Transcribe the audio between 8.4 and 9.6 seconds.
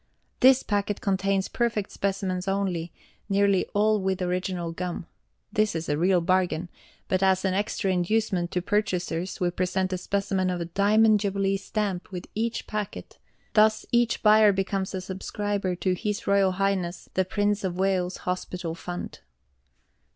to purchasers we